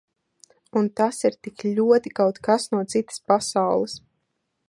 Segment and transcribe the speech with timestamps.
[0.79, 3.97] Un tas ir tik ļoti kaut kas no citas pasaules.